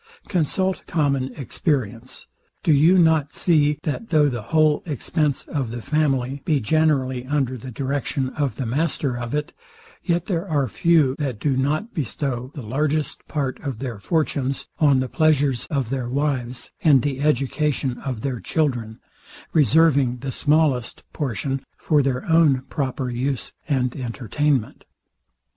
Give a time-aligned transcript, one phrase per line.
[0.27, 2.25] Consult common experience:
[2.63, 7.55] Do you not see, that though the whole expence of the family be generally under
[7.55, 9.53] the direction of the master of it,
[10.01, 15.01] yet there are few that do not bestow the largest part of their fortunes on
[15.01, 18.99] the pleasures of their wives, and the education of their children,
[19.53, 24.83] reserving the smallest portion for their own proper use and entertainment.